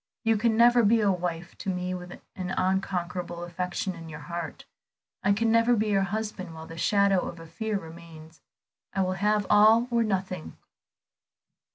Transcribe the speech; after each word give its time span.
You 0.23 0.35
can 0.35 0.57
never 0.57 0.81
be 0.81 0.99
a 0.99 1.11
wife 1.11 1.55
to 1.59 1.69
me 1.69 1.93
with 1.93 2.19
an 2.35 2.49
unconquerable 2.57 3.43
affection 3.43 3.93
in 3.93 4.09
your 4.09 4.21
heart; 4.21 4.65
I 5.21 5.31
can 5.31 5.51
never 5.51 5.75
be 5.75 5.89
your 5.89 6.01
husband 6.01 6.55
while 6.55 6.65
the 6.65 6.75
shadow 6.75 7.19
of 7.27 7.39
a 7.39 7.45
fear 7.45 7.77
remains. 7.77 8.41
I 8.95 9.03
will 9.03 9.13
have 9.13 9.45
all 9.47 9.87
or 9.91 10.01
nothing." 10.01 10.57